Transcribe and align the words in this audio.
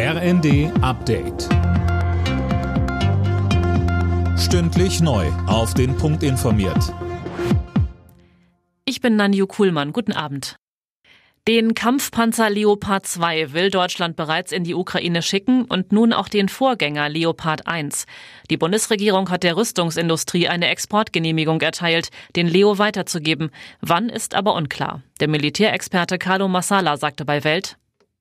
RND 0.00 0.70
Update. 0.80 1.48
Stündlich 4.38 5.00
neu. 5.00 5.26
Auf 5.48 5.74
den 5.74 5.96
Punkt 5.96 6.22
informiert. 6.22 6.94
Ich 8.84 9.00
bin 9.00 9.16
Nanju 9.16 9.48
Kuhlmann. 9.48 9.92
Guten 9.92 10.12
Abend. 10.12 10.54
Den 11.48 11.74
Kampfpanzer 11.74 12.48
Leopard 12.48 13.06
2 13.06 13.52
will 13.52 13.70
Deutschland 13.72 14.14
bereits 14.14 14.52
in 14.52 14.62
die 14.62 14.76
Ukraine 14.76 15.20
schicken 15.20 15.64
und 15.64 15.90
nun 15.90 16.12
auch 16.12 16.28
den 16.28 16.48
Vorgänger 16.48 17.08
Leopard 17.08 17.66
1. 17.66 18.06
Die 18.50 18.56
Bundesregierung 18.56 19.30
hat 19.30 19.42
der 19.42 19.56
Rüstungsindustrie 19.56 20.46
eine 20.46 20.68
Exportgenehmigung 20.68 21.60
erteilt, 21.60 22.10
den 22.36 22.46
Leo 22.46 22.78
weiterzugeben. 22.78 23.50
Wann 23.80 24.10
ist 24.10 24.36
aber 24.36 24.54
unklar. 24.54 25.02
Der 25.18 25.26
Militärexperte 25.26 26.18
Carlo 26.18 26.46
Massala 26.46 26.96
sagte 26.98 27.24
bei 27.24 27.42
Welt, 27.42 27.76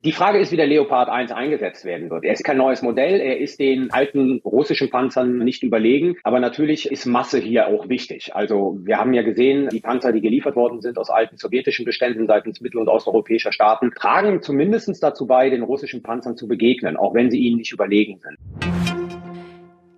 die 0.05 0.11
Frage 0.11 0.37
ist, 0.37 0.51
wie 0.51 0.57
der 0.57 0.67
Leopard 0.67 1.09
1 1.09 1.31
eingesetzt 1.31 1.83
werden 1.83 2.11
wird. 2.11 2.23
Er 2.23 2.33
ist 2.33 2.43
kein 2.43 2.57
neues 2.57 2.83
Modell, 2.83 3.19
er 3.19 3.39
ist 3.39 3.59
den 3.59 3.91
alten 3.91 4.41
russischen 4.45 4.91
Panzern 4.91 5.39
nicht 5.39 5.63
überlegen, 5.63 6.17
aber 6.23 6.39
natürlich 6.39 6.91
ist 6.91 7.07
Masse 7.07 7.39
hier 7.39 7.67
auch 7.67 7.89
wichtig. 7.89 8.35
Also 8.35 8.77
wir 8.83 8.99
haben 8.99 9.15
ja 9.15 9.23
gesehen, 9.23 9.69
die 9.69 9.79
Panzer, 9.79 10.11
die 10.13 10.21
geliefert 10.21 10.55
worden 10.55 10.81
sind 10.81 10.99
aus 10.99 11.09
alten 11.09 11.37
sowjetischen 11.37 11.83
Beständen 11.83 12.27
seitens 12.27 12.61
mittel- 12.61 12.79
und 12.79 12.89
osteuropäischer 12.89 13.51
Staaten, 13.51 13.91
tragen 13.95 14.43
zumindest 14.43 15.01
dazu 15.01 15.25
bei, 15.25 15.49
den 15.49 15.63
russischen 15.63 16.03
Panzern 16.03 16.37
zu 16.37 16.47
begegnen, 16.47 16.95
auch 16.95 17.15
wenn 17.15 17.31
sie 17.31 17.39
ihnen 17.39 17.57
nicht 17.57 17.73
überlegen 17.73 18.19
sind. 18.19 18.66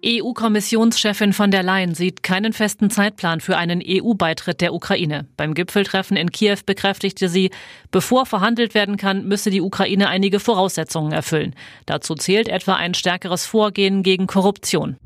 EU-Kommissionschefin 0.05 1.34
von 1.34 1.52
der 1.52 1.63
Leyen 1.63 1.94
sieht 1.94 2.23
keinen 2.23 2.53
festen 2.53 2.89
Zeitplan 2.89 3.41
für 3.41 3.58
einen 3.58 3.81
EU-Beitritt 3.85 4.62
der 4.62 4.73
Ukraine. 4.73 5.27
Beim 5.35 5.53
Gipfeltreffen 5.53 6.16
in 6.16 6.31
Kiew 6.31 6.59
bekräftigte 6.66 7.27
sie, 7.27 7.52
bevor 7.91 8.25
verhandelt 8.25 8.73
werden 8.73 8.98
kann, 8.98 9.27
müsse 9.27 9.49
die 9.49 9.62
Ukraine 9.62 10.08
einige 10.08 10.39
Voraussetzungen 10.39 11.12
erfüllen. 11.12 11.53
Dazu 11.85 12.16
zählt 12.16 12.48
etwa 12.48 12.75
ein 12.75 12.94
stärkeres 12.94 13.45
Vorgehen 13.45 14.03
gegen 14.03 14.27
Korruption. 14.27 14.98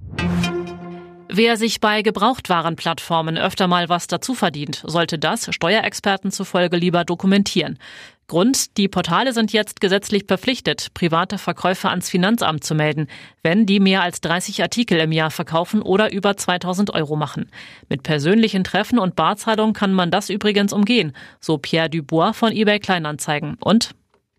Wer 1.35 1.57
sich 1.57 1.81
bei 1.81 2.03
Gebrauchtwarenplattformen 2.03 3.39
öfter 3.39 3.67
mal 3.67 3.89
was 3.89 4.05
dazu 4.05 4.35
verdient, 4.35 4.83
sollte 4.85 5.17
das 5.17 5.47
Steuerexperten 5.51 6.29
zufolge 6.29 6.77
lieber 6.77 7.05
dokumentieren. 7.05 7.79
Grund, 8.27 8.77
die 8.77 8.87
Portale 8.87 9.33
sind 9.33 9.51
jetzt 9.51 9.81
gesetzlich 9.81 10.25
verpflichtet, 10.27 10.93
private 10.93 11.37
Verkäufe 11.37 11.89
ans 11.89 12.09
Finanzamt 12.09 12.63
zu 12.63 12.73
melden, 12.73 13.07
wenn 13.41 13.65
die 13.65 13.79
mehr 13.79 14.01
als 14.01 14.21
30 14.21 14.61
Artikel 14.61 14.99
im 14.99 15.11
Jahr 15.11 15.29
verkaufen 15.29 15.81
oder 15.81 16.11
über 16.13 16.37
2000 16.37 16.93
Euro 16.93 17.15
machen. 17.15 17.49
Mit 17.89 18.03
persönlichen 18.03 18.63
Treffen 18.63 18.97
und 18.97 19.15
Barzahlung 19.15 19.73
kann 19.73 19.93
man 19.93 20.09
das 20.09 20.29
übrigens 20.29 20.71
umgehen, 20.73 21.13
so 21.39 21.57
Pierre 21.57 21.89
Dubois 21.89 22.33
von 22.33 22.51
eBay 22.51 22.79
Kleinanzeigen. 22.79 23.57
Und 23.59 23.93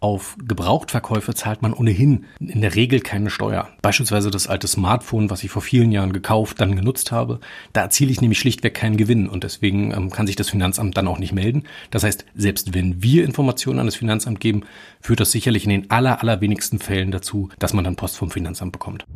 auf 0.04 0.36
Gebrauchtverkäufe 0.46 1.32
zahlt 1.32 1.62
man 1.62 1.72
ohnehin 1.72 2.26
in 2.38 2.60
der 2.60 2.74
Regel 2.74 3.00
keine 3.00 3.30
Steuer. 3.30 3.70
Beispielsweise 3.80 4.30
das 4.30 4.46
alte 4.46 4.68
Smartphone, 4.68 5.30
was 5.30 5.42
ich 5.42 5.50
vor 5.50 5.62
vielen 5.62 5.92
Jahren 5.92 6.12
gekauft, 6.12 6.60
dann 6.60 6.76
genutzt 6.76 7.10
habe. 7.10 7.40
Da 7.72 7.80
erziele 7.80 8.10
ich 8.12 8.20
nämlich 8.20 8.38
schlichtweg 8.38 8.74
keinen 8.74 8.98
Gewinn 8.98 9.30
und 9.30 9.44
deswegen 9.44 9.92
ähm, 9.92 10.10
kann 10.10 10.26
sich 10.26 10.36
das 10.36 10.50
Finanzamt 10.50 10.98
dann 10.98 11.08
auch 11.08 11.18
nicht 11.18 11.32
melden. 11.32 11.62
Das 11.90 12.04
heißt, 12.04 12.26
selbst 12.34 12.74
wenn 12.74 13.02
wir 13.02 13.24
Informationen 13.24 13.78
an 13.78 13.86
das 13.86 13.96
Finanzamt 13.96 14.40
geben, 14.40 14.64
führt 15.00 15.20
das 15.20 15.32
sicherlich 15.32 15.64
in 15.64 15.70
den 15.70 15.90
aller, 15.90 16.20
allerwenigsten 16.20 16.80
Fällen 16.80 17.10
dazu, 17.10 17.48
dass 17.58 17.72
man 17.72 17.84
dann 17.84 17.96
Post 17.96 18.18
vom 18.18 18.30
Finanzamt 18.30 18.72
bekommt. 18.72 19.06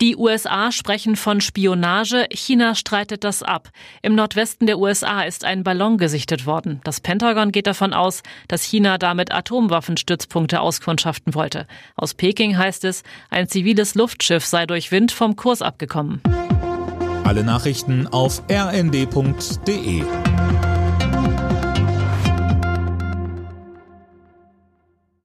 Die 0.00 0.16
USA 0.16 0.72
sprechen 0.72 1.14
von 1.14 1.40
Spionage, 1.40 2.26
China 2.30 2.74
streitet 2.74 3.22
das 3.22 3.42
ab. 3.42 3.70
Im 4.02 4.14
Nordwesten 4.14 4.66
der 4.66 4.78
USA 4.78 5.22
ist 5.22 5.44
ein 5.44 5.62
Ballon 5.62 5.98
gesichtet 5.98 6.46
worden. 6.46 6.80
Das 6.84 7.00
Pentagon 7.00 7.52
geht 7.52 7.66
davon 7.66 7.92
aus, 7.92 8.22
dass 8.48 8.64
China 8.64 8.98
damit 8.98 9.32
Atomwaffenstützpunkte 9.32 10.60
auskundschaften 10.60 11.34
wollte. 11.34 11.66
Aus 11.94 12.14
Peking 12.14 12.58
heißt 12.58 12.84
es, 12.84 13.04
ein 13.30 13.48
ziviles 13.48 13.94
Luftschiff 13.94 14.44
sei 14.44 14.66
durch 14.66 14.90
Wind 14.90 15.12
vom 15.12 15.36
Kurs 15.36 15.62
abgekommen. 15.62 16.20
Alle 17.24 17.44
Nachrichten 17.44 18.06
auf 18.08 18.42
rnd.de 18.50 20.04